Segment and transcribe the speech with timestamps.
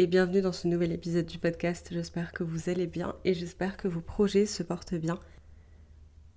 [0.00, 1.90] et bienvenue dans ce nouvel épisode du podcast.
[1.92, 5.18] J'espère que vous allez bien et j'espère que vos projets se portent bien.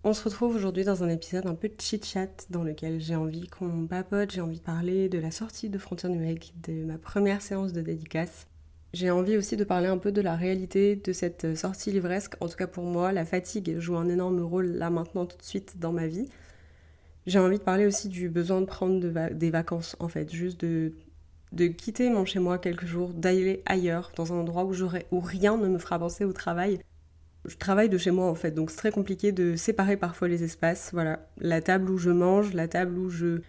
[0.03, 3.87] On se retrouve aujourd'hui dans un épisode un peu chit-chat dans lequel j'ai envie qu'on
[3.87, 7.71] papote, j'ai envie de parler de la sortie de Frontières numériques, de ma première séance
[7.71, 8.47] de dédicace.
[8.91, 12.33] J'ai envie aussi de parler un peu de la réalité de cette sortie livresque.
[12.41, 15.41] En tout cas pour moi, la fatigue joue un énorme rôle là maintenant tout de
[15.41, 16.27] suite dans ma vie.
[17.27, 20.91] J'ai envie de parler aussi du besoin de prendre des vacances en fait, juste de
[21.53, 24.73] de quitter mon chez moi quelques jours, d'aller ailleurs, dans un endroit où,
[25.11, 26.79] où rien ne me fera penser au travail.
[27.45, 30.43] Je travaille de chez moi en fait, donc c'est très compliqué de séparer parfois les
[30.43, 30.89] espaces.
[30.93, 33.41] Voilà, la table où je mange, la table où je,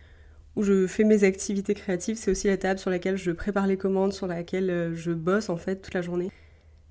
[0.56, 3.76] où je fais mes activités créatives, c'est aussi la table sur laquelle je prépare les
[3.76, 6.30] commandes, sur laquelle euh, je bosse en fait toute la journée.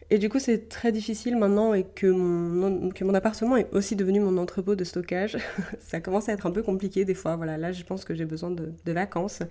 [0.09, 3.95] Et du coup, c'est très difficile maintenant et que mon, que mon appartement est aussi
[3.95, 5.37] devenu mon entrepôt de stockage.
[5.79, 7.35] ça commence à être un peu compliqué des fois.
[7.35, 9.43] Voilà, là, je pense que j'ai besoin de, de vacances.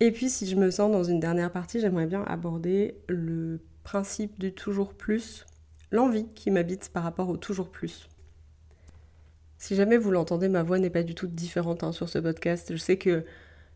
[0.00, 4.38] Et puis si je me sens dans une dernière partie, j'aimerais bien aborder le principe
[4.38, 5.46] du toujours plus,
[5.90, 8.08] l'envie qui m'habite par rapport au toujours plus.
[9.58, 12.72] Si jamais vous l'entendez, ma voix n'est pas du tout différente hein, sur ce podcast.
[12.72, 13.24] Je sais que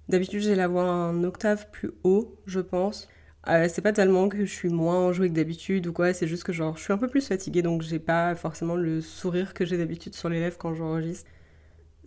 [0.09, 3.09] d'habitude j'ai la voix un octave plus haut, je pense.
[3.49, 6.45] Euh, c'est pas tellement que je suis moins enjouée que d'habitude ou quoi, c'est juste
[6.45, 9.65] que genre je suis un peu plus fatiguée donc j'ai pas forcément le sourire que
[9.65, 11.29] j'ai d'habitude sur les lèvres quand j'enregistre.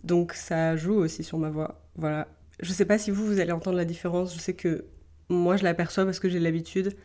[0.04, 1.82] Donc ça joue aussi sur ma voix.
[1.96, 2.28] Voilà,
[2.60, 4.34] je sais pas si vous, vous allez entendre la différence.
[4.34, 4.84] Je sais que
[5.28, 6.96] moi, je l'aperçois parce que j'ai l'habitude.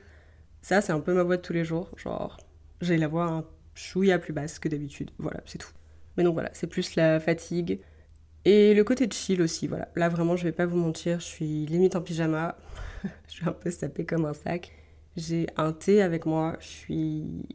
[0.62, 1.90] Ça, c'est un peu ma voix de tous les jours.
[1.98, 2.38] Genre,
[2.82, 5.12] j'ai la voix un chouïa plus basse que d'habitude.
[5.18, 5.72] Voilà, c'est tout.
[6.18, 7.80] Mais donc voilà, c'est plus la fatigue.
[8.46, 9.90] Et le côté de chill aussi, voilà.
[9.96, 12.58] Là, vraiment, je vais pas vous mentir, je suis limite en pyjama.
[13.28, 14.72] je suis un peu sapée comme un sac.
[15.18, 16.58] J'ai un thé avec moi.
[16.60, 17.46] Je suis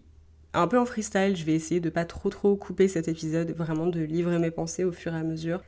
[0.53, 1.37] un peu en freestyle.
[1.37, 3.50] Je vais essayer de pas trop trop couper cet épisode.
[3.53, 5.62] Vraiment de livrer mes pensées au fur et à mesure.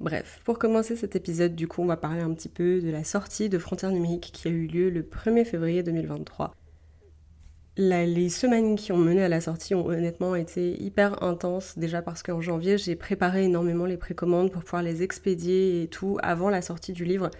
[0.00, 3.04] Bref, pour commencer cet épisode, du coup, on va parler un petit peu de la
[3.04, 6.54] sortie de Frontières numériques qui a eu lieu le 1er février 2023.
[7.76, 12.22] les semaines qui ont mené à la sortie ont honnêtement été hyper intenses, déjà parce
[12.22, 16.62] qu'en janvier, j'ai préparé énormément les précommandes pour pouvoir les expédier et tout avant la
[16.62, 17.30] sortie du livre.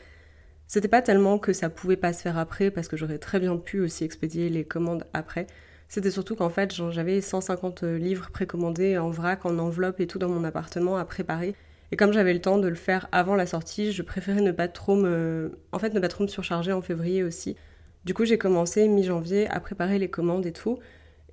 [0.67, 3.57] C'était pas tellement que ça pouvait pas se faire après, parce que j'aurais très bien
[3.57, 5.47] pu aussi expédier les commandes après.
[5.89, 10.29] C'était surtout qu'en fait, j'avais 150 livres précommandés en vrac, en enveloppe et tout dans
[10.29, 11.55] mon appartement à préparer.
[11.93, 14.69] Et comme j'avais le temps de le faire avant la sortie, je préférais ne pas
[14.69, 17.57] trop me, en fait, ne pas trop surcharger en février aussi.
[18.05, 20.79] Du coup, j'ai commencé mi-janvier à préparer les commandes et tout.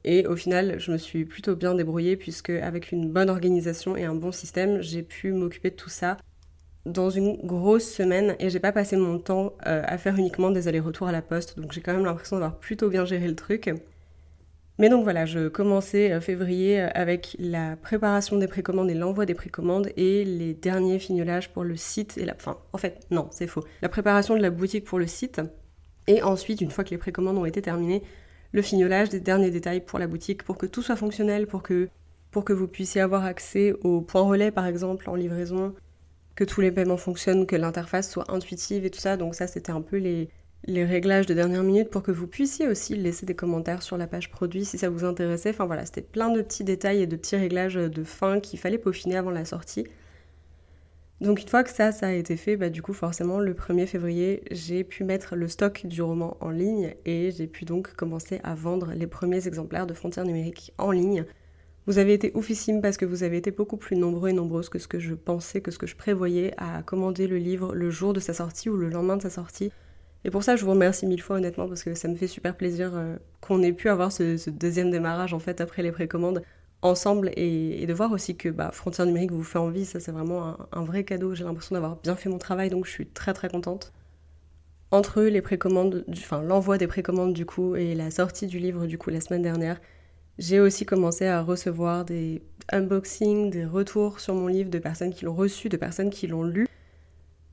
[0.03, 4.06] Et au final, je me suis plutôt bien débrouillée puisque avec une bonne organisation et
[4.06, 6.17] un bon système, j'ai pu m'occuper de tout ça
[6.85, 10.67] dans une grosse semaine et j'ai pas passé mon temps euh, à faire uniquement des
[10.67, 11.59] allers-retours à la poste.
[11.59, 13.69] Donc j'ai quand même l'impression d'avoir plutôt bien géré le truc.
[14.80, 19.26] Mais donc voilà, je commençais euh, février euh, avec la préparation des précommandes et l'envoi
[19.26, 22.36] des précommandes et les derniers fignolages pour le site et la...
[22.36, 23.64] Enfin, en fait, non, c'est faux.
[23.82, 25.42] La préparation de la boutique pour le site
[26.06, 28.04] et ensuite, une fois que les précommandes ont été terminées,
[28.52, 31.90] le fignolage des derniers détails pour la boutique pour que tout soit fonctionnel, pour que,
[32.32, 35.76] pour que vous puissiez avoir accès au point relais par exemple en livraison,
[36.36, 39.18] que tous les paiements fonctionnent, que l'interface soit intuitive et tout ça.
[39.18, 40.30] Donc ça, c'était un peu les,
[40.66, 44.07] les réglages de dernière minute pour que vous puissiez aussi laisser des commentaires sur la
[44.07, 45.51] page produit si ça vous intéressait.
[45.51, 48.78] Enfin voilà, c'était plein de petits détails et de petits réglages de fin qu'il fallait
[48.78, 49.85] peaufiner avant la sortie.
[51.19, 53.88] Donc une fois que ça, ça a été fait, bah, du coup forcément le 1er
[53.88, 58.40] février, j'ai pu mettre le stock du roman en ligne et j'ai pu donc commencer
[58.44, 61.25] à vendre les premiers exemplaires de Frontières numériques en ligne.
[61.88, 64.78] Vous avez été oufissime parce que vous avez été beaucoup plus nombreux et nombreuses que
[64.78, 68.13] ce que je pensais, que ce que je prévoyais à commander le livre le jour
[68.13, 69.72] de sa sortie ou le lendemain de sa sortie.
[70.23, 72.55] Et pour ça, je vous remercie mille fois honnêtement parce que ça me fait super
[72.55, 76.43] plaisir euh, qu'on ait pu avoir ce, deuxième démarrage en fait après les précommandes
[76.81, 80.58] ensemble et, de voir aussi que bah, Frontières numériques vous fait envie, ça c'est vraiment
[80.72, 81.34] un, vrai cadeau.
[81.34, 83.93] J'ai l'impression d'avoir bien fait mon travail donc je suis très très contente.
[84.91, 88.97] Entre les précommandes, enfin l'envoi des précommandes du coup et la sortie du livre du
[88.97, 89.79] coup la semaine dernière,
[90.37, 95.25] j'ai aussi commencé à recevoir des unboxings, des retours sur mon livre de personnes qui
[95.25, 96.67] l'ont reçu, de personnes qui l'ont lu.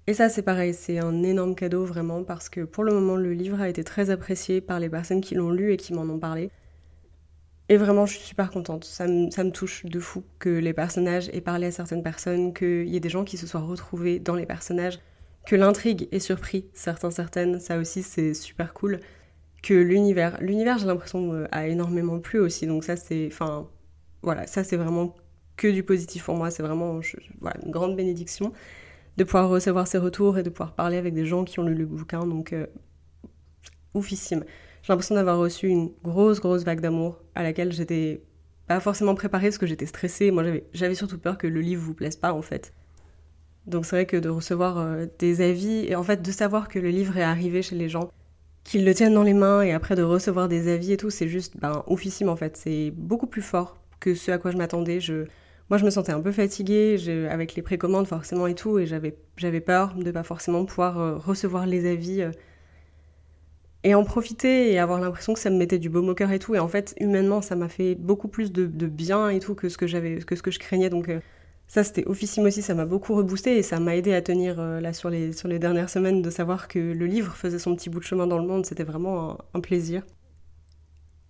[0.06, 3.32] Et ça, c'est pareil, c'est un énorme cadeau vraiment parce que pour le moment, le
[3.32, 6.18] livre a été très apprécié par les personnes qui l'ont lu et qui m'en ont
[6.18, 6.50] parlé.
[7.70, 8.84] Et vraiment, je suis super contente.
[8.84, 12.96] Ça me, touche de fou que les personnages aient parlé à certaines personnes, qu'il y
[12.96, 14.98] ait des gens qui se soient retrouvés dans les personnages,
[15.46, 17.58] que l'intrigue ait surpris certains, certaines.
[17.58, 19.00] Ça aussi, c'est super cool.
[19.62, 20.36] que l'univers.
[20.42, 22.66] L'univers, j'ai l'impression, a énormément plu aussi.
[22.66, 23.28] Donc ça, c'est...
[23.32, 23.70] Enfin,
[24.22, 25.14] voilà, ça, c'est vraiment
[25.56, 26.50] que du positif pour moi.
[26.50, 27.00] C'est vraiment
[27.64, 28.52] une grande bénédiction
[29.16, 31.74] de pouvoir recevoir ces retours et de pouvoir parler avec des gens qui ont lu
[31.74, 32.26] le bouquin.
[32.26, 32.66] Donc, euh,
[33.94, 34.44] oufissime.
[34.82, 38.22] J'ai l'impression d'avoir reçu une grosse, grosse vague d'amour à laquelle j'étais
[38.66, 40.30] pas forcément préparée parce que j'étais stressée.
[40.30, 42.72] Moi, j'avais surtout peur que le livre vous plaise pas, en fait.
[43.66, 46.78] Donc, c'est vrai que de recevoir euh, des avis et en fait de savoir que
[46.78, 48.10] le livre est arrivé chez les gens,
[48.62, 51.28] qu'ils le tiennent dans les mains et après de recevoir des avis et tout, c'est
[51.28, 52.56] juste ben, oufissime en fait.
[52.56, 55.00] C'est beaucoup plus fort que ce à quoi je m'attendais.
[55.00, 55.26] Je,
[55.70, 59.60] moi, je me sentais un peu fatiguée avec les précommandes forcément et tout, et j'avais,
[59.60, 62.30] peur de pas forcément pouvoir euh, recevoir les avis euh,
[63.82, 66.54] et en profiter et avoir l'impression que ça me mettait du baume au et tout.
[66.54, 69.78] Et en fait, humainement, ça m'a fait beaucoup plus de, bien et tout que ce
[69.78, 70.90] que j'avais, que ce que je craignais.
[70.90, 71.20] Donc euh,
[71.66, 74.92] ça, c'était officime aussi, ça m'a beaucoup reboosté et ça m'a aidé à tenir là
[74.92, 78.00] sur les, sur les dernières semaines de savoir que le livre faisait son petit bout
[78.00, 78.66] de chemin dans le monde.
[78.66, 80.02] C'était vraiment un plaisir.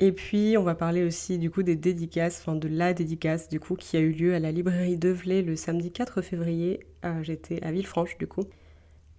[0.00, 3.60] Et puis, on va parler aussi du coup des dédicaces, enfin de la dédicace du
[3.60, 6.80] coup qui a eu lieu à la librairie Develay le samedi 4 février.
[7.04, 8.44] Euh, j'étais à Villefranche du coup.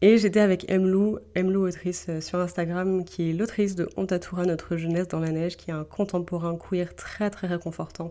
[0.02, 4.76] Et j'étais avec Emlou, Emlou autrice euh, sur Instagram, qui est l'autrice de Ontatura, notre
[4.76, 8.10] jeunesse dans la neige, qui est un contemporain queer très très réconfortant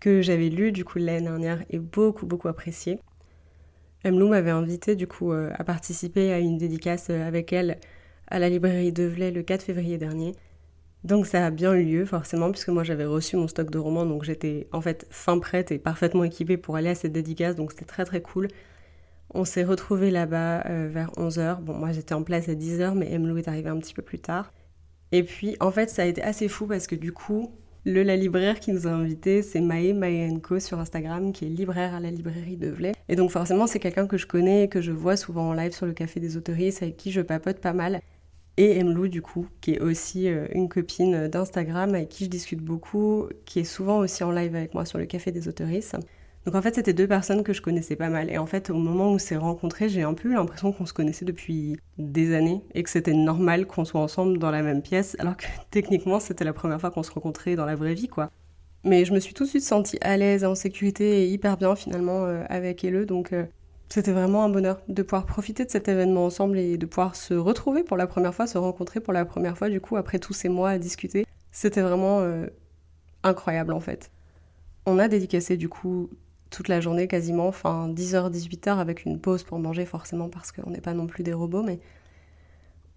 [0.00, 2.98] que j'avais lu du coup l'année dernière et beaucoup beaucoup apprécié.
[4.04, 7.78] Emlou m'avait invité du coup euh, à participer à une dédicace avec elle
[8.28, 10.34] à la librairie Develay le 4 février dernier.
[11.04, 14.06] Donc ça a bien eu lieu forcément puisque moi j'avais reçu mon stock de romans
[14.06, 17.72] donc j'étais en fait fin prête et parfaitement équipée pour aller à cette dédicace donc
[17.72, 18.48] c'était très très cool.
[19.34, 21.60] On s'est retrouvés là-bas euh, vers 11h.
[21.60, 24.18] Bon moi j'étais en place à 10h mais Emlou est arrivé un petit peu plus
[24.18, 24.50] tard.
[25.12, 27.52] Et puis en fait ça a été assez fou parce que du coup
[27.84, 31.92] le la libraire qui nous a invités c'est Mae Mayenko sur Instagram qui est libraire
[31.92, 32.92] à la librairie de Velay.
[33.10, 35.72] Et donc forcément c'est quelqu'un que je connais et que je vois souvent en live
[35.72, 38.00] sur le café des autoristes avec qui je papote pas mal
[38.56, 42.60] et Emlou du coup, qui est aussi euh, une copine d'Instagram avec qui je discute
[42.60, 45.96] beaucoup, qui est souvent aussi en live avec moi sur le café des autoristes.
[46.44, 48.30] Donc en fait, c'était deux personnes que je connaissais pas mal.
[48.30, 50.84] Et en fait, au moment où on s'est rencontrés, j'ai un peu eu l'impression qu'on
[50.84, 54.82] se connaissait depuis des années et que c'était normal qu'on soit ensemble dans la même
[54.82, 58.08] pièce, alors que techniquement, c'était la première fois qu'on se rencontrait dans la vraie vie,
[58.08, 58.30] quoi.
[58.84, 61.74] Mais je me suis tout de suite sentie à l'aise, en sécurité et hyper bien
[61.74, 63.06] finalement euh, avec Elle.
[63.06, 63.46] Donc euh,
[63.88, 67.34] c'était vraiment un bonheur de pouvoir profiter de cet événement ensemble et de pouvoir se
[67.34, 70.32] retrouver pour la première fois, se rencontrer pour la première fois, du coup, après tous
[70.32, 71.26] ces mois à discuter.
[71.52, 72.46] C'était vraiment euh,
[73.22, 74.10] incroyable en fait.
[74.86, 76.10] On a dédicacé du coup
[76.50, 80.70] toute la journée quasiment, enfin 10h, 18h avec une pause pour manger forcément parce qu'on
[80.70, 81.78] n'est pas non plus des robots, mais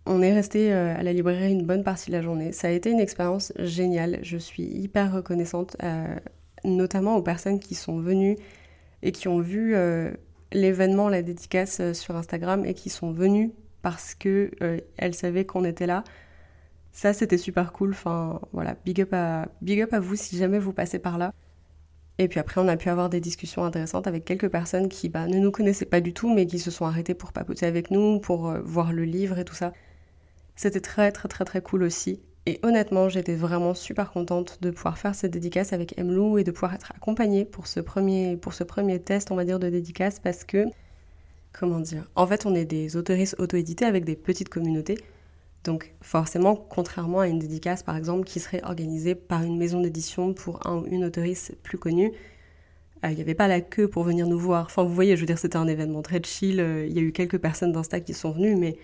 [0.06, 2.52] on est resté euh, à la librairie une bonne partie de la journée.
[2.52, 4.20] Ça a été une expérience géniale.
[4.24, 6.16] Je suis hyper reconnaissante, euh,
[6.64, 8.38] notamment aux personnes qui sont venues
[9.04, 9.76] et qui ont vu
[10.52, 13.52] l'événement, la dédicace euh, sur Instagram et qui sont venus
[13.82, 16.04] parce que euh, elles savaient qu'on était là.
[16.92, 17.92] Ça, c'était super cool.
[17.92, 21.34] Enfin, voilà, big up, à, big up à vous si jamais vous passez par là.
[22.20, 25.28] Et puis après, on a pu avoir des discussions intéressantes avec quelques personnes qui bah,
[25.28, 28.20] ne nous connaissaient pas du tout, mais qui se sont arrêtées pour papoter avec nous,
[28.20, 29.74] pour euh, voir le livre et tout ça.
[30.56, 32.20] C'était très très très très cool aussi.
[32.48, 36.52] Et honnêtement, j'étais vraiment super contente de pouvoir faire cette dédicace avec Emlou et de
[36.52, 40.22] pouvoir être accompagnée pour ce premier, pour ce premier test, on va dire, de dédicace
[40.22, 40.64] parce que,
[41.52, 44.98] comment dire, en fait, on est des autoristes auto-édités avec des petites communautés.
[45.66, 50.34] Donc forcément, contrairement à une dédicace, par exemple, qui serait organisée par une maison d'édition
[50.34, 52.14] pour un ou une autoriste plus connue,
[53.04, 54.68] euh, il n'y avait pas la queue pour venir nous voir.
[54.68, 56.62] Enfin, vous voyez, je veux dire, c'était un événement très chill.
[56.62, 58.78] Euh, il y a eu quelques personnes d'Insta qui sont venues, mais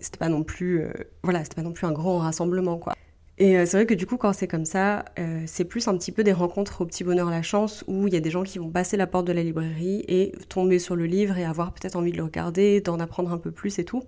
[0.00, 0.92] c'était pas non plus euh,
[1.22, 2.94] voilà c'était pas non plus un grand rassemblement quoi.
[3.38, 5.96] Et euh, c'est vrai que du coup quand c'est comme ça euh, c'est plus un
[5.96, 8.42] petit peu des rencontres au petit bonheur la chance où il y a des gens
[8.42, 11.72] qui vont passer la porte de la librairie et tomber sur le livre et avoir
[11.72, 14.02] peut-être envie de le regarder d'en apprendre un peu plus et tout.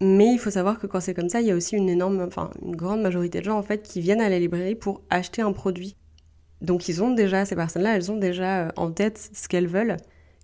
[0.00, 2.20] Mais il faut savoir que quand c'est comme ça il y a aussi une énorme
[2.20, 5.40] enfin une grande majorité de gens en fait qui viennent à la librairie pour acheter
[5.40, 5.96] un produit.
[6.60, 9.96] Donc ils ont déjà ces personnes là elles ont déjà en tête ce qu'elles veulent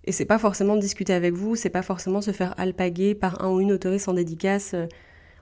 [0.04, 3.50] et c'est pas forcément discuter avec vous, c'est pas forcément se faire alpaguer par un
[3.50, 4.74] ou une autoriste en dédicace.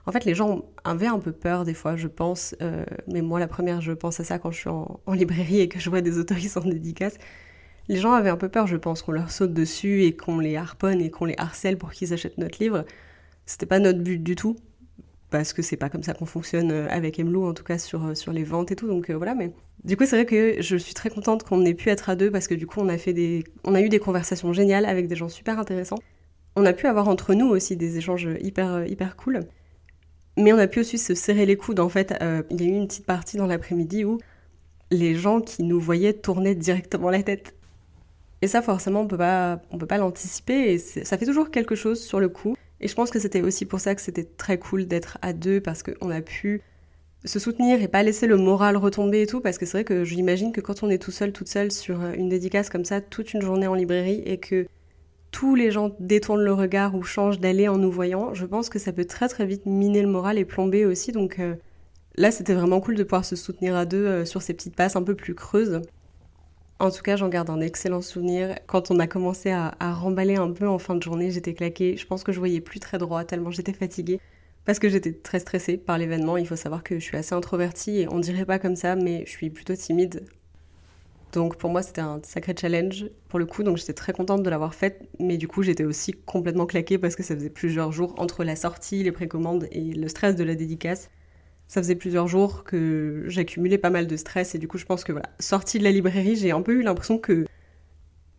[0.05, 2.55] En fait, les gens avaient un peu peur des fois, je pense.
[2.61, 5.69] Euh, mais moi, la première, je pense à ça quand je suis en, librairie et
[5.69, 7.17] que je vois des autoristes en dédicace.
[7.87, 10.55] Les gens avaient un peu peur, je pense, qu'on leur saute dessus et qu'on les
[10.55, 12.85] harponne et qu'on les harcèle pour qu'ils achètent notre livre.
[13.45, 14.55] C'était pas notre but du tout
[15.29, 18.05] parce que c'est pas comme ça qu'on fonctionne euh, avec Emlou, en tout cas sur,
[18.05, 18.87] euh, sur les ventes et tout.
[18.87, 19.51] Donc euh, voilà, mais
[19.83, 22.31] du coup, c'est vrai que je suis très contente qu'on ait pu être à deux
[22.31, 23.43] parce que du coup, on a, fait des...
[23.63, 25.99] on a eu des conversations géniales avec des gens super intéressants.
[26.55, 29.41] On a pu avoir entre nous aussi des échanges hyper, hyper cool.
[30.37, 31.79] Mais on a pu aussi se serrer les coudes.
[31.79, 32.13] En fait,
[32.49, 34.19] il y a eu une petite partie dans l'après-midi où
[34.89, 37.55] les gens qui nous voyaient tournaient directement la tête.
[38.41, 41.75] Et ça, forcément, on peut pas, on peut pas l'anticiper et ça fait toujours quelque
[41.75, 42.55] chose sur le coup.
[42.81, 45.59] Et je pense que c'était aussi pour ça que c'était très cool d'être à deux
[45.59, 46.61] parce qu'on a pu
[47.25, 50.05] se soutenir et pas laisser le moral retomber et tout, parce que c'est vrai que
[50.05, 53.33] j'imagine que quand on est tout seul, toute seule sur une dédicace comme ça, toute
[53.33, 54.67] une journée en librairie, et que
[55.31, 58.79] tous les gens détournent le regard ou changent d'aller en nous voyant, je pense que
[58.79, 61.11] ça peut très très vite miner le moral et plomber aussi.
[61.11, 61.55] Donc euh,
[62.15, 64.95] là, c'était vraiment cool de pouvoir se soutenir à deux euh, sur ces petites passes
[64.95, 65.81] un peu plus creuses.
[66.79, 68.55] En tout cas, j'en garde un excellent souvenir.
[68.65, 71.97] Quand on a commencé à, remballer un peu en fin de journée, j'étais claquée.
[71.97, 74.21] Je pense que je voyais plus très droit tellement j'étais fatiguée
[74.63, 76.37] parce que j'étais très stressée par l'événement.
[76.37, 79.25] Il faut savoir que je suis assez introvertie et on dirait pas comme ça, mais
[79.25, 80.25] je suis plutôt timide.
[81.33, 84.49] Donc pour moi, c'était un sacré challenge pour le coup, donc j'étais très contente de
[84.49, 88.15] l'avoir faite, mais du coup, j'étais aussi complètement claquée parce que ça faisait plusieurs jours
[88.17, 91.09] entre la sortie, les précommandes et le stress de la dédicace.
[91.69, 95.03] Ça faisait plusieurs jours que j'accumulais pas mal de stress et du coup, je pense
[95.03, 97.45] que voilà, sortie de la librairie, j'ai un peu eu l'impression que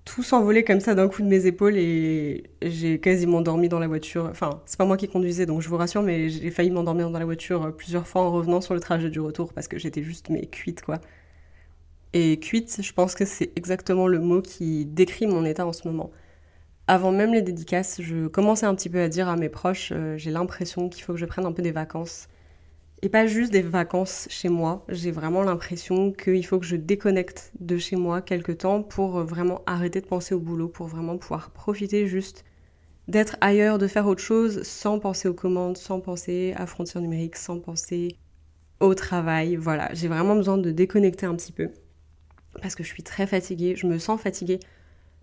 [0.04, 3.86] tout s'envolait comme ça d'un coup de mes épaules et j'ai quasiment dormi dans la
[3.86, 4.26] voiture.
[4.28, 7.20] Enfin, c'est pas moi qui conduisais, donc je vous rassure, mais j'ai failli m'endormir dans
[7.20, 10.28] la voiture plusieurs fois en revenant sur le trajet du retour parce que j'étais juste
[10.28, 11.00] mais cuite quoi.
[12.14, 15.86] Et cuite, je pense que c'est exactement le mot qui décrit mon état en ce
[15.86, 16.10] moment.
[16.88, 20.16] Avant même les dédicaces, je commençais un petit peu à dire à mes proches, euh,
[20.16, 22.26] j'ai l'impression qu'il faut que je prenne un peu des vacances
[23.02, 24.84] et pas juste des vacances chez moi.
[24.88, 29.62] J'ai vraiment l'impression qu'il faut que je déconnecte de chez moi quelque temps pour vraiment
[29.66, 32.44] arrêter de penser au boulot, pour vraiment pouvoir profiter juste
[33.08, 37.36] d'être ailleurs, de faire autre chose sans penser aux commandes, sans penser à frontières numériques,
[37.36, 38.16] sans penser
[38.80, 39.56] au travail.
[39.56, 41.70] Voilà, j'ai vraiment besoin de déconnecter un petit peu
[42.60, 44.60] parce que je suis très fatiguée, je me sens fatiguée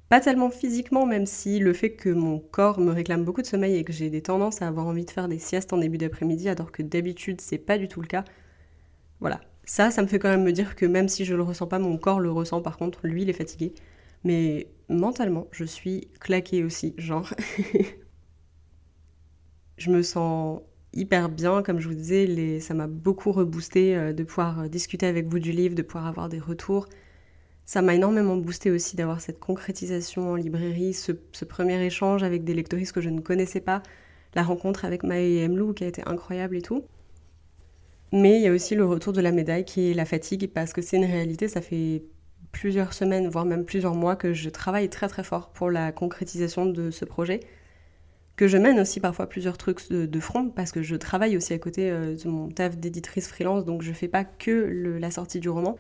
[0.10, 3.76] pas tellement physiquement, même si le fait que mon corps me réclame beaucoup de sommeil
[3.76, 6.50] et que j'ai des tendances à avoir envie de faire des siestes en début d'après-midi,
[6.50, 8.24] alors que d'habitude c'est pas du tout le cas.
[9.20, 9.42] Voilà.
[9.66, 11.80] Ça, ça me fait quand même me dire que même si je le ressens pas,
[11.80, 13.74] mon corps le ressent par contre, lui il est fatigué.
[14.24, 17.34] Mais mentalement, je suis claquée aussi, genre.
[19.78, 20.62] je me sens
[20.94, 25.28] hyper bien, comme je vous disais, ça m'a beaucoup reboosté euh, de pouvoir discuter avec
[25.28, 26.88] vous du livre, de pouvoir avoir des retours.
[27.68, 31.12] Ça m'a énormément boosté aussi d'avoir cette concrétisation en librairie, ce,
[31.44, 33.84] premier échange avec des lectoristes que je ne connaissais pas,
[34.36, 36.86] la rencontre avec Maë et Emlou qui a été incroyable et tout.
[38.14, 40.72] Mais il y a aussi le retour de la médaille qui est la fatigue parce
[40.72, 42.04] que c'est une réalité, ça fait
[42.54, 46.68] plusieurs semaines, voire même plusieurs mois que je travaille très très fort pour la concrétisation
[46.68, 47.42] de ce projet,
[48.38, 51.60] que je mène aussi parfois plusieurs trucs de, front parce que je travaille aussi à
[51.60, 55.50] côté euh, de mon taf d'éditrice freelance, donc je fais pas que la sortie du
[55.50, 55.76] roman,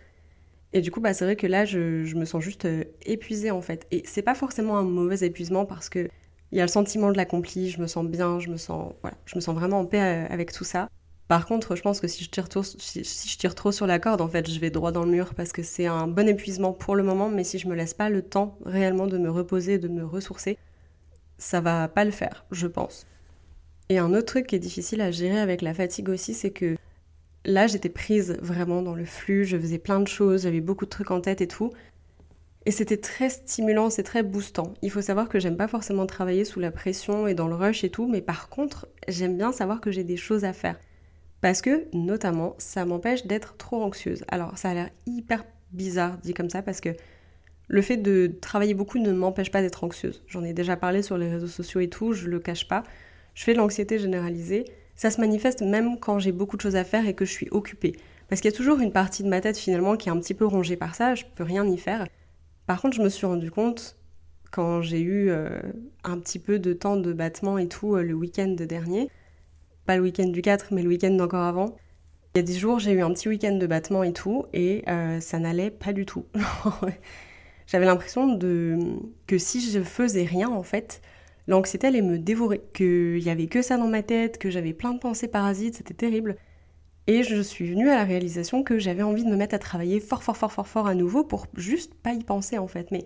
[0.77, 3.61] et du coup, bah, c'est vrai que là, je, me sens juste euh, épuisée en
[3.61, 3.87] fait.
[3.91, 6.07] Et c'est pas forcément un mauvais épuisement parce que
[6.51, 9.17] il y a le sentiment de l'accompli, je me sens bien, je me sens, voilà,
[9.25, 10.87] je me sens vraiment en paix euh, avec tout ça.
[11.27, 12.47] Par contre, je pense que si je tire
[13.55, 15.87] trop, sur la corde, en fait, je vais droit dans le mur parce que c'est
[15.87, 19.07] un bon épuisement pour le moment, mais si je me laisse pas le temps réellement
[19.07, 20.57] de me reposer, de me ressourcer,
[21.37, 23.05] ça va pas le faire, je pense.
[23.89, 26.77] Et un autre truc qui est difficile à gérer avec la fatigue aussi, c'est que
[27.47, 30.89] là, j'étais prise vraiment dans le flux, je faisais plein de choses, j'avais beaucoup de
[30.91, 31.71] trucs en tête et tout.
[32.65, 34.73] Et c'était très stimulant, c'est très boostant.
[34.81, 37.85] Il faut savoir que j'aime pas forcément travailler sous la pression et dans le rush
[37.85, 40.77] et tout, mais par contre, j'aime bien savoir que j'ai des choses à faire.
[41.39, 44.25] Parce que, notamment, ça m'empêche d'être trop anxieuse.
[44.27, 46.89] Alors, ça a l'air hyper bizarre dit comme ça, parce que
[47.69, 50.23] le fait de travailler beaucoup ne m'empêche pas d'être anxieuse.
[50.27, 52.83] J'en ai déjà parlé sur les réseaux sociaux et tout, je le cache pas.
[53.33, 54.65] Je fais de l'anxiété généralisée,
[54.97, 57.47] ça se manifeste même quand j'ai beaucoup de choses à faire et que je suis
[57.51, 57.95] occupée.
[58.27, 60.33] Parce qu'il y a toujours une partie de ma tête finalement qui est un petit
[60.33, 62.05] peu rongée par ça, je peux rien y faire.
[62.65, 63.95] Par contre, je me suis rendu compte
[64.51, 65.59] quand j'ai eu euh,
[66.03, 69.09] un petit peu de temps de battement et tout euh, le week-end dernier,
[69.85, 71.77] pas le week-end du 4, mais le week-end d'encore avant.
[72.35, 74.83] Il y a des jours, j'ai eu un petit week-end de battement et tout, et
[74.89, 76.25] euh, ça n'allait pas du tout.
[77.67, 78.77] J'avais l'impression de
[79.27, 81.01] que si je faisais rien, en fait,
[81.47, 84.93] l'anxiété allait me dévorer, qu'il y avait que ça dans ma tête, que j'avais plein
[84.93, 86.37] de pensées parasites, c'était terrible.
[87.07, 90.01] Et je suis venue à la réalisation que j'avais envie de me mettre à travailler
[90.01, 92.91] fort fort fort fort fort à nouveau pour juste pas y penser en fait.
[92.91, 93.05] Mais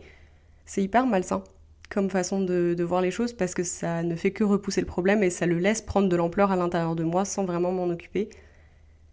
[0.65, 1.43] c'est hyper malsain
[1.91, 5.23] comme façon de, voir les choses parce que ça ne fait que repousser le problème
[5.23, 8.29] et ça le laisse prendre de l'ampleur à l'intérieur de moi sans vraiment m'en occuper.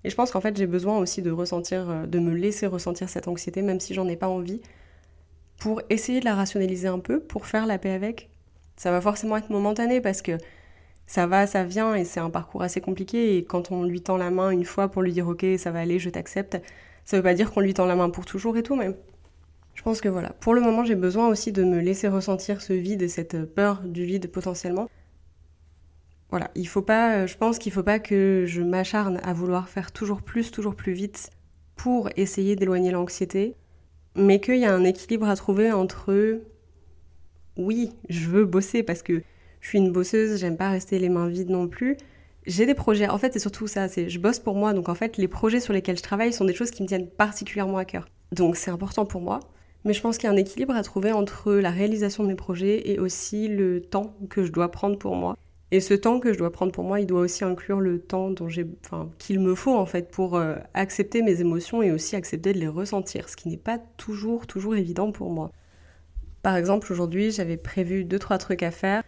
[0.05, 3.09] Et je pense qu'en fait j'ai besoin aussi de ressentir, euh, de me laisser ressentir
[3.09, 4.63] cette anxiété même si j'en ai pas envie
[5.59, 8.31] pour essayer de la rationaliser un peu, pour faire la paix avec,
[8.79, 10.39] ça va forcément être momentané parce que
[11.07, 13.37] ça va, ça vient et c'est un parcours assez compliqué.
[13.37, 15.81] Et quand on lui tend la main une fois pour lui dire ok, ça va
[15.81, 16.59] aller, je t'accepte,
[17.05, 18.91] ça veut pas dire qu'on lui tend la main pour toujours et tout, mais
[19.75, 20.31] je pense que voilà.
[20.41, 23.83] Pour le moment, j'ai besoin aussi de me laisser ressentir ce vide et cette peur
[23.83, 24.89] du vide potentiellement.
[26.31, 29.93] Voilà, il faut pas, je pense qu'il faut pas que je m'acharne à vouloir faire
[29.93, 31.31] toujours plus, toujours plus vite
[31.75, 33.55] pour essayer d'éloigner l'anxiété,
[34.15, 36.43] mais qu'il y a un équilibre à trouver entre
[37.59, 39.23] oui, je veux bosser parce que
[39.61, 41.97] je suis une bosseuse, j'aime pas rester les mains vides non plus.
[42.47, 43.09] j'ai des projets.
[43.09, 43.89] En fait, c'est surtout ça.
[43.89, 46.45] C'est je bosse pour moi, donc en fait, les projets sur lesquels je travaille sont
[46.45, 48.09] des choses qui me tiennent particulièrement à cœur.
[48.33, 49.41] Donc c'est important pour moi.
[49.85, 52.35] Mais je pense qu'il y a un équilibre à trouver entre la réalisation de mes
[52.35, 55.37] projets et aussi le temps que je dois prendre pour moi.
[55.71, 58.31] Et ce temps que je dois prendre pour moi, il doit aussi inclure le temps
[58.31, 62.17] dont j'ai, enfin, qu'il me faut en fait pour euh, accepter mes émotions et aussi
[62.17, 65.53] accepter de les ressentir, ce qui n'est pas toujours, toujours évident pour moi.
[66.49, 69.03] Par exemple, aujourd'hui, j'avais prévu deux trois trucs à faire.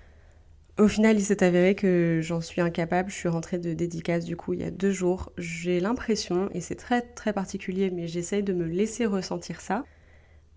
[0.76, 3.08] Au final, il s'est avéré que j'en suis incapable.
[3.08, 5.32] Je suis rentrée de dédicace du coup il y a deux jours.
[5.38, 9.84] J'ai l'impression, et c'est très très particulier, mais j'essaye de me laisser ressentir ça,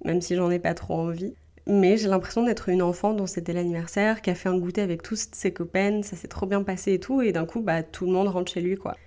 [0.04, 1.36] même si j'en ai pas trop envie.
[1.68, 5.04] Mais j'ai l'impression d'être une enfant dont c'était l'anniversaire, qui a fait un goûter avec
[5.04, 8.06] tous ses copains, ça s'est trop bien passé et tout, et d'un coup, bah, tout
[8.08, 8.98] le monde rentre chez lui, quoi.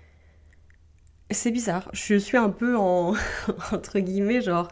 [1.29, 1.91] C'est bizarre.
[1.93, 3.13] Je suis un peu en,
[3.71, 4.67] entre guillemets, genre,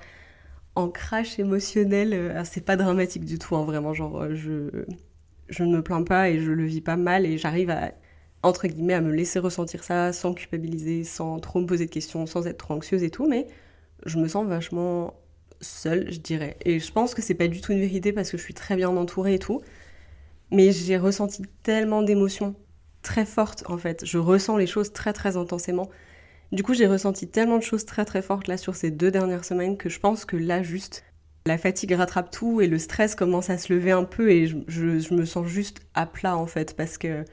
[0.76, 2.14] en crash émotionnel.
[2.14, 4.86] Euh, c'est pas dramatique du tout, hein, vraiment, genre, euh, je,
[5.50, 7.92] je ne me plains pas et je le vis pas mal et j'arrive à,
[8.44, 12.26] entre guillemets, à me laisser ressentir ça sans culpabiliser, sans trop me poser de questions,
[12.26, 13.48] sans être trop anxieuse et tout, mais
[14.06, 15.14] je me sens vachement
[15.62, 16.58] seule, je dirais.
[16.66, 18.76] Et je pense que c'est pas du tout une vérité parce que je suis très
[18.76, 19.62] bien entourée et tout.
[20.52, 22.56] Mais j'ai ressenti tellement d'émotions
[23.02, 24.06] très fortes en fait.
[24.06, 25.90] Je ressens les choses très très intensément.
[26.52, 29.46] Du coup, j'ai ressenti tellement de choses très très fortes là sur ces deux dernières
[29.46, 31.04] semaines que je pense que là juste
[31.48, 34.58] la fatigue rattrape tout et le stress commence à se lever un peu et je,
[34.68, 37.24] je me sens juste à plat en fait parce que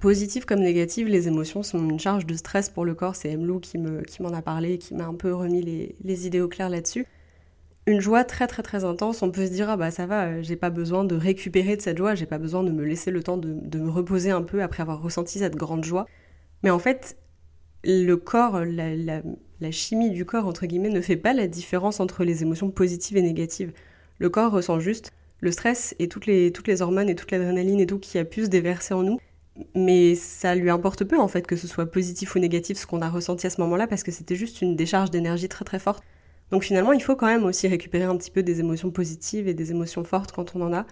[0.00, 3.16] Positive comme négative, les émotions sont une charge de stress pour le corps.
[3.16, 6.26] C'est Emlou qui m'en qui a parlé et qui m'a un peu remis les, les
[6.26, 7.06] idées au clair là-dessus.
[7.86, 10.42] Une joie très très très intense, on peut se dire ah bah ça va, euh,
[10.42, 13.22] j'ai pas besoin de récupérer de cette joie, j'ai pas besoin de me laisser le
[13.22, 16.06] temps de, de, me reposer un peu après avoir ressenti cette grande joie.
[16.62, 17.18] Mais en fait,
[17.84, 22.42] le corps, la, chimie du corps entre guillemets ne fait pas la différence entre les
[22.42, 23.72] émotions positives et négatives.
[24.18, 27.80] Le corps ressent juste le stress et toutes les, toutes les hormones et toute l'adrénaline
[27.80, 29.18] et tout qui a pu se déverser en nous
[29.74, 33.02] mais ça lui importe peu en fait que ce soit positif ou négatif ce qu'on
[33.02, 36.02] a ressenti à ce moment-là parce que c'était juste une décharge d'énergie très très forte.
[36.50, 39.54] Donc finalement, il faut quand même aussi récupérer un petit peu des émotions positives et
[39.54, 40.86] des émotions fortes quand on en a.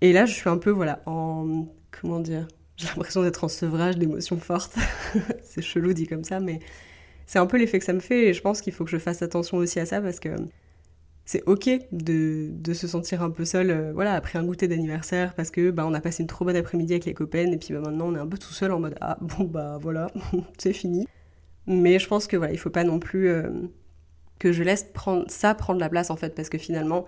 [0.00, 3.96] Et là, je suis un peu voilà en comment dire, j'ai l'impression d'être en sevrage
[3.96, 4.76] d'émotions fortes.
[5.44, 6.60] c'est chelou dit comme ça, mais
[7.26, 8.98] c'est un peu l'effet que ça me fait et je pense qu'il faut que je
[8.98, 10.30] fasse attention aussi à ça parce que
[11.24, 15.50] c'est ok de, se sentir un peu seul euh, voilà après un goûter d'anniversaire parce
[15.50, 17.80] que bah on a passé une trop bonne après-midi avec les copains et puis bah,
[17.80, 20.08] maintenant on est un peu tout seul en mode ah bon bah voilà
[20.58, 21.08] c'est fini
[21.66, 23.48] mais je pense que voilà il faut pas non plus euh,
[24.38, 27.06] que je laisse prendre ça prendre la place en fait parce que finalement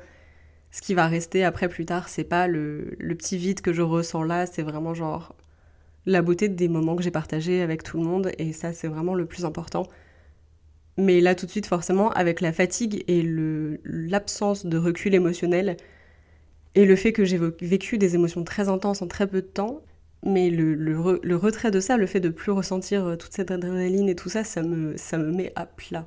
[0.70, 4.22] ce qui va rester après plus tard c'est pas le petit vide que je ressens
[4.22, 5.34] là c'est vraiment genre
[6.06, 9.14] la beauté des moments que j'ai partagés avec tout le monde et ça c'est vraiment
[9.14, 9.88] le plus important
[10.98, 13.22] mais là, tout de suite, forcément, avec la fatigue et
[13.84, 15.76] l'absence de recul émotionnel,
[16.74, 19.82] et le fait que j'ai vécu des émotions très intenses en très peu de temps,
[20.24, 24.08] mais le, le, retrait de ça, le fait de plus ressentir euh, toute cette adrénaline
[24.08, 26.06] et tout ça, ça me, ça me met à plat.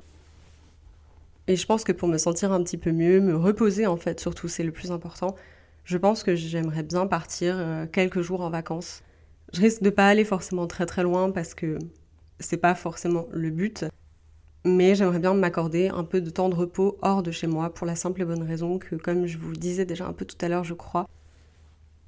[1.46, 4.20] Et je pense que pour me sentir un petit peu mieux, me reposer en fait,
[4.20, 5.34] surtout, c'est le plus important,
[5.84, 9.02] je pense que j'aimerais bien partir euh, quelques jours en vacances.
[9.52, 11.78] Je risque de pas aller forcément très très loin parce que
[12.38, 13.84] c'est pas forcément le but,
[14.64, 17.86] mais j'aimerais bien m'accorder un peu de temps de repos hors de chez moi pour
[17.86, 20.48] la simple et bonne raison que, comme je vous disais déjà un peu tout à
[20.48, 21.08] l'heure, je crois,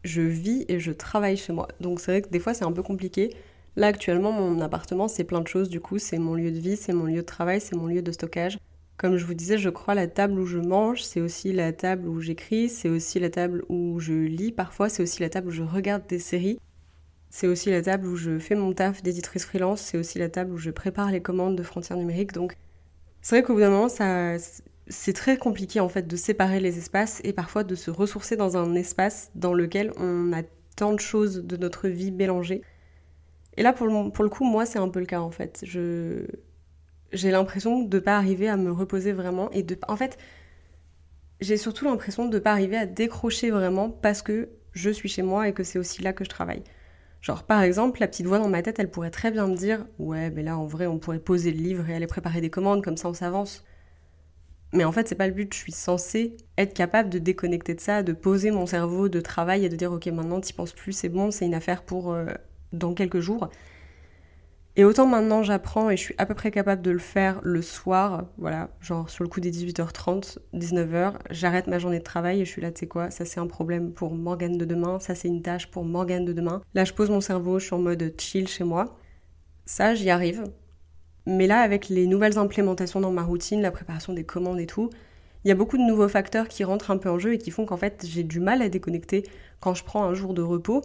[0.04, 1.68] je vis et je travaille chez moi.
[1.80, 3.34] Donc c'est vrai que des fois c'est un peu compliqué.
[3.74, 6.76] Là actuellement mon appartement c'est plein de choses du coup, c'est mon lieu de vie,
[6.76, 8.58] c'est mon lieu de travail, c'est mon lieu de stockage.
[8.98, 12.06] Comme je vous disais, je crois la table où je mange, c'est aussi la table
[12.06, 15.50] où j'écris, c'est aussi la table où je lis parfois, c'est aussi la table où
[15.50, 16.60] je regarde des séries.
[17.34, 20.52] C'est aussi la table où je fais mon taf d'éditrice freelance, c'est aussi la table
[20.52, 22.32] où je prépare les commandes de frontières numériques.
[22.32, 22.58] Donc
[23.22, 24.36] c'est vrai qu'au bout d'un moment, ça,
[24.86, 28.58] c'est très compliqué en fait de séparer les espaces et parfois de se ressourcer dans
[28.58, 30.42] un espace dans lequel on a
[30.76, 32.60] tant de choses de notre vie mélangées.
[33.56, 35.64] Et là, pour le, pour le coup, moi, c'est un peu le cas en fait.
[35.66, 36.26] Je,
[37.14, 40.18] j'ai l'impression de ne pas arriver à me reposer vraiment et de, en fait,
[41.40, 45.22] j'ai surtout l'impression de ne pas arriver à décrocher vraiment parce que je suis chez
[45.22, 46.62] moi et que c'est aussi là que je travaille.
[47.22, 49.86] Genre, par exemple, la petite voix dans ma tête, elle pourrait très bien me dire
[49.98, 52.82] Ouais, mais là, en vrai, on pourrait poser le livre et aller préparer des commandes,
[52.82, 53.64] comme ça, on s'avance.
[54.72, 55.52] Mais en fait, c'est pas le but.
[55.54, 59.64] Je suis censée être capable de déconnecter de ça, de poser mon cerveau de travail
[59.64, 62.26] et de dire Ok, maintenant, t'y penses plus, c'est bon, c'est une affaire pour euh,
[62.72, 63.48] dans quelques jours.
[64.74, 67.60] Et autant maintenant j'apprends et je suis à peu près capable de le faire le
[67.60, 72.46] soir, voilà, genre sur le coup des 18h30, 19h, j'arrête ma journée de travail et
[72.46, 75.14] je suis là, tu sais quoi, ça c'est un problème pour Morgane de demain, ça
[75.14, 76.62] c'est une tâche pour Morgane de demain.
[76.72, 78.96] Là je pose mon cerveau, je suis en mode chill chez moi.
[79.66, 80.44] Ça j'y arrive.
[81.26, 84.88] Mais là avec les nouvelles implémentations dans ma routine, la préparation des commandes et tout,
[85.44, 87.50] il y a beaucoup de nouveaux facteurs qui rentrent un peu en jeu et qui
[87.50, 89.24] font qu'en fait j'ai du mal à déconnecter
[89.60, 90.80] quand je prends un jour de repos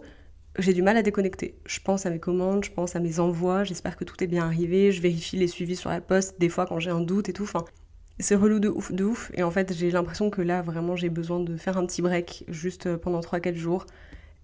[0.58, 1.56] j'ai du mal à déconnecter.
[1.66, 4.44] Je pense à mes commandes, je pense à mes envois, j'espère que tout est bien
[4.44, 7.32] arrivé, je vérifie les suivis sur la poste, des fois quand j'ai un doute et
[7.32, 7.44] tout.
[7.44, 7.64] Enfin,
[8.20, 9.30] c'est relou de ouf, de ouf.
[9.34, 12.44] Et en fait, j'ai l'impression que là, vraiment, j'ai besoin de faire un petit break
[12.48, 13.86] juste euh, pendant 3-4 jours,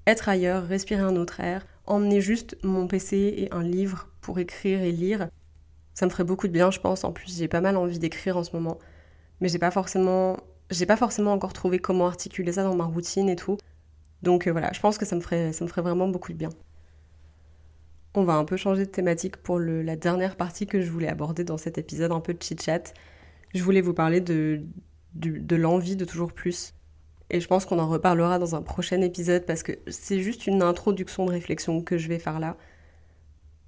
[0.07, 4.83] être ailleurs, respirer un autre air, emmener juste mon PC et un livre pour écrire
[4.83, 5.29] et lire.
[5.95, 7.05] Ça me ferait beaucoup de bien, je pense.
[7.05, 8.79] En plus, j'ai pas mal envie d'écrire en ce moment.
[9.40, 10.37] Mais j'ai pas forcément.
[10.71, 13.59] J'ai pas forcément encore trouvé comment articuler ça dans ma routine et tout.
[14.24, 16.38] Donc euh, voilà, je pense que ça me, ferait, ça me ferait vraiment beaucoup de
[16.38, 16.48] bien.
[18.14, 21.44] On va un peu changer de thématique pour la dernière partie que je voulais aborder
[21.44, 22.94] dans cet épisode, un peu de chit-chat.
[23.54, 24.62] Je voulais vous parler de,
[25.14, 26.74] de, l'envie de toujours plus.
[27.30, 30.62] Et je pense qu'on en reparlera dans un prochain épisode parce que c'est juste une
[30.62, 32.56] introduction de réflexion que je vais faire là.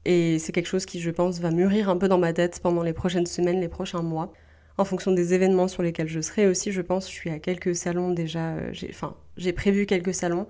[0.04, 2.84] Et c'est quelque chose qui, je pense, va mûrir un peu dans ma tête pendant
[2.84, 4.32] les prochaines semaines, les prochains mois,
[4.78, 6.70] en fonction des événements sur lesquels je serai aussi.
[6.70, 8.54] Je pense, je suis à quelques salons déjà.
[8.54, 10.46] Euh, enfin, j'ai prévu quelques salons.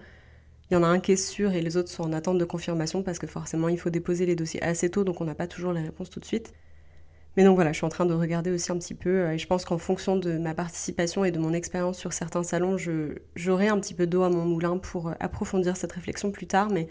[0.71, 2.45] Il y en a un qui est sûr et les autres sont en attente de
[2.45, 5.47] confirmation parce que forcément, il faut déposer les dossiers assez tôt, donc on n'a pas
[5.47, 6.53] toujours les réponses tout de suite.
[7.37, 9.39] Mais donc voilà, je suis en train de regarder aussi un petit peu, euh, et
[9.39, 12.77] je pense qu'en fonction de ma participation et de mon expérience sur certains salons,
[13.35, 16.71] j'aurai un petit peu d'eau à mon moulin pour euh, approfondir cette réflexion plus tard.
[16.71, 16.89] Mais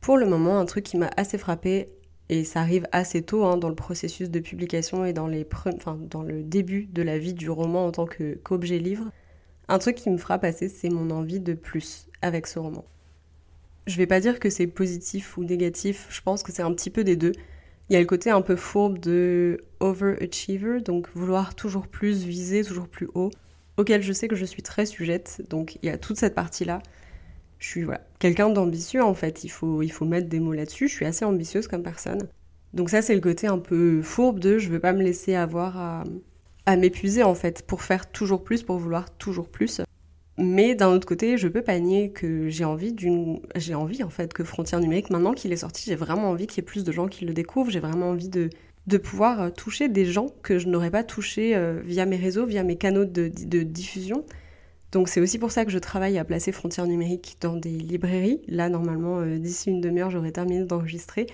[0.00, 1.88] pour le moment, un truc qui m'a assez frappé,
[2.28, 5.98] et ça arrive assez tôt hein, dans le processus de publication et dans, les enfin,
[6.10, 9.10] dans le début de la vie du roman en tant qu'objet livre,
[9.68, 12.84] un truc qui me frappe assez, c'est mon envie de plus avec ce roman.
[13.86, 16.90] Je vais pas dire que c'est positif ou négatif, je pense que c'est un petit
[16.90, 17.32] peu des deux.
[17.88, 22.62] Il y a le côté un peu fourbe de overachiever, donc vouloir toujours plus, viser
[22.64, 23.30] toujours plus haut,
[23.78, 26.82] auquel je sais que je suis très sujette, donc il y a toute cette partie-là.
[27.58, 27.86] Je suis
[28.18, 31.24] quelqu'un d'ambitieux en fait, il faut, il faut mettre des mots là-dessus, je suis assez
[31.24, 32.28] ambitieuse comme personne.
[32.74, 35.78] Donc ça c'est le côté un peu fourbe de je veux pas me laisser avoir
[35.78, 36.04] à,
[36.68, 39.80] à m'épuiser en fait, pour faire toujours plus, pour vouloir toujours plus.
[40.36, 44.10] Mais d'un autre côté, je peux pas nier que j'ai envie d'une, j'ai envie en
[44.10, 46.84] fait que Frontières numériques, maintenant qu'il est sorti, j'ai vraiment envie qu'il y ait plus
[46.84, 47.70] de gens qui le découvrent.
[47.70, 48.50] J'ai vraiment envie de,
[48.86, 52.44] de pouvoir euh, toucher des gens que je n'aurais pas touchés euh, via mes réseaux,
[52.44, 54.26] via mes canaux de, de diffusion.
[54.92, 58.42] Donc c'est aussi pour ça que je travaille à placer Frontières numériques dans des librairies.
[58.46, 61.28] Là, normalement, euh, d'ici une demi-heure, j'aurai terminé d'enregistrer.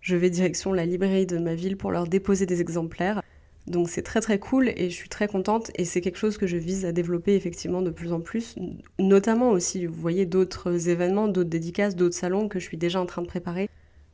[0.00, 3.20] Je vais direction la librairie de ma ville pour leur déposer des exemplaires.
[3.68, 5.70] Donc c'est très très cool et je suis très contente.
[5.76, 8.56] Et c'est quelque chose que je vise à développer effectivement de plus en plus,
[8.98, 13.06] notamment aussi, vous voyez, d'autres événements, d'autres dédicaces, d'autres salons que je suis déjà en
[13.06, 13.68] train de préparer,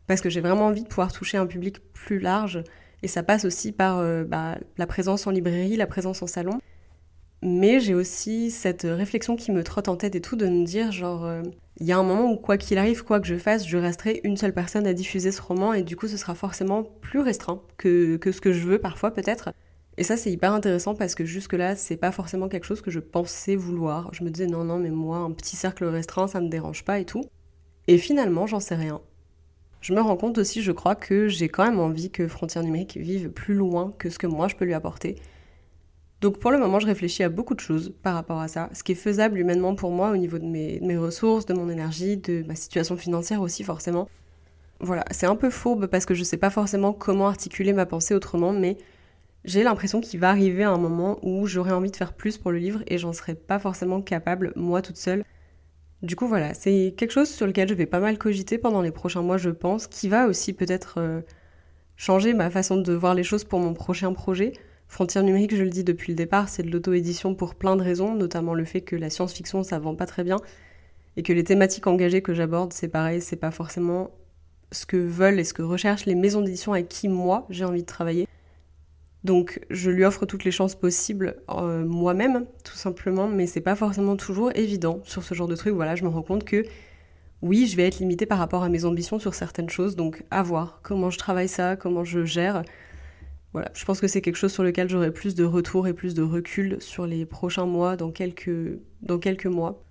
[0.06, 2.62] parce que j'ai vraiment envie de pouvoir toucher un public plus large.
[3.02, 6.58] Et ça passe aussi par euh, bah, la présence en librairie, la présence en salon.
[7.42, 10.90] Mais j'ai aussi cette réflexion qui me trotte en tête et tout de me dire
[10.90, 11.24] genre...
[11.24, 11.42] Euh,
[11.80, 14.20] il y a un moment où quoi qu'il arrive, quoi que je fasse, je resterai
[14.22, 17.60] une seule personne à diffuser ce roman et du coup ce sera forcément plus restreint
[17.78, 19.52] que, que ce que je veux parfois peut-être.
[19.96, 23.00] Et ça c'est hyper intéressant parce que jusque-là c'est pas forcément quelque chose que je
[23.00, 24.12] pensais vouloir.
[24.12, 27.00] Je me disais non non mais moi un petit cercle restreint ça me dérange pas
[27.00, 27.24] et tout.
[27.88, 29.00] Et finalement j'en sais rien.
[29.80, 32.96] Je me rends compte aussi je crois que j'ai quand même envie que Frontières numériques
[32.96, 35.16] vive plus loin que ce que moi je peux lui apporter
[36.24, 38.82] donc pour le moment, je réfléchis à beaucoup de choses par rapport à ça, ce
[38.82, 42.42] qui est faisable humainement pour moi au niveau de mes, ressources, de mon énergie, de
[42.48, 44.08] ma situation financière aussi forcément.
[44.80, 48.14] Voilà, c'est un peu fourbe parce que je sais pas forcément comment articuler ma pensée
[48.14, 48.78] autrement, mais
[49.44, 52.56] j'ai l'impression qu'il va arriver un moment où j'aurai envie de faire plus pour le
[52.56, 55.24] livre et j'en serai pas forcément capable moi toute seule.
[56.00, 58.92] Du coup voilà, c'est quelque chose sur lequel je vais pas mal cogiter pendant les
[58.92, 61.20] prochains mois je pense, qui va aussi peut-être euh,
[61.98, 64.54] changer ma façon de voir les choses pour mon prochain projet.
[64.88, 68.14] Frontières numériques, je le dis depuis le départ, c'est de l'auto-édition pour plein de raisons,
[68.14, 70.36] notamment le fait que la science-fiction, ça vend pas très bien,
[71.16, 74.10] et que les thématiques engagées que j'aborde, c'est pareil, c'est pas forcément
[74.72, 77.82] ce que veulent et ce que recherchent les maisons d'édition avec qui moi j'ai envie
[77.82, 78.28] de travailler.
[79.22, 83.74] Donc je lui offre toutes les chances possibles euh, moi-même, tout simplement, mais c'est pas
[83.74, 85.72] forcément toujours évident sur ce genre de truc.
[85.74, 86.64] Voilà, je me rends compte que
[87.40, 90.42] oui, je vais être limitée par rapport à mes ambitions sur certaines choses, donc à
[90.42, 92.64] voir comment je travaille ça, comment je gère.
[93.54, 96.14] Voilà, je pense que c'est quelque chose sur lequel j'aurai plus de retour et plus
[96.14, 99.84] de recul sur les prochains mois, dans quelques, dans quelques mois.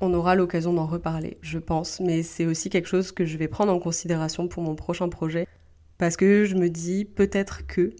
[0.00, 3.48] On aura l'occasion d'en reparler, je pense, mais c'est aussi quelque chose que je vais
[3.48, 5.46] prendre en considération pour mon prochain projet,
[5.98, 7.92] parce que je me dis peut-être que,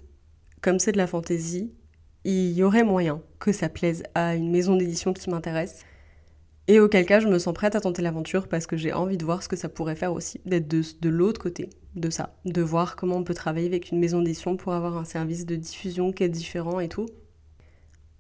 [0.62, 1.74] comme c'est de la fantaisie,
[2.24, 5.84] il y aurait moyen que ça plaise à une maison d'édition qui m'intéresse,
[6.70, 9.24] et auquel cas, je me sens prête à tenter l'aventure parce que j'ai envie de
[9.24, 12.94] voir ce que ça pourrait faire aussi, d'être de, l'autre côté de ça, de voir
[12.94, 16.22] comment on peut travailler avec une maison d'édition pour avoir un service de diffusion qui
[16.22, 17.06] est différent et tout.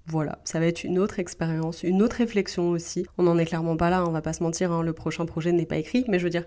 [0.06, 3.06] Voilà, ça va être une autre expérience, une autre réflexion aussi.
[3.18, 5.52] On n'en est clairement pas là, on va pas se mentir, hein, le prochain projet
[5.52, 6.44] n'est pas écrit, mais je veux dire,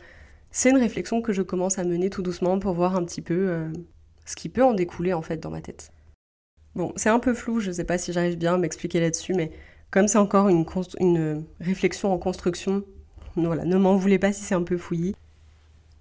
[0.51, 3.47] c'est une réflexion que je commence à mener tout doucement pour voir un petit peu
[3.47, 3.71] euh,
[4.25, 5.93] ce qui peut en découler en fait dans ma tête.
[6.75, 9.51] Bon, c'est un peu flou, je sais pas si j'arrive bien à m'expliquer là-dessus, mais
[9.93, 12.83] comme c'est encore une, réflexion en construction,
[13.35, 15.15] voilà, ne m'en voulez pas si c'est un peu fouillis.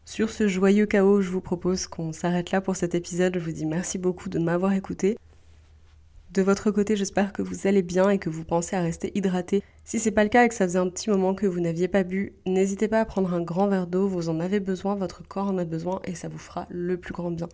[0.06, 3.34] Sur ce joyeux chaos, je vous propose qu'on s'arrête là pour cet épisode.
[3.34, 5.18] Je vous dis merci beaucoup de m'avoir écouté.
[6.30, 9.62] De votre côté, j'espère que vous allez bien et que vous pensez à rester hydraté.
[9.84, 11.86] Si c'est pas le cas et que ça faisait un petit moment que vous n'aviez
[11.86, 15.22] pas bu, n'hésitez pas à prendre un grand verre d'eau, vous en avez besoin, votre
[15.28, 17.50] corps en a besoin et ça vous fera le plus grand bien.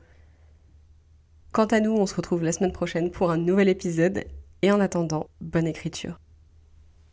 [1.51, 4.23] Quant à nous, on se retrouve la semaine prochaine pour un nouvel épisode
[4.63, 6.21] et en attendant, bonne écriture.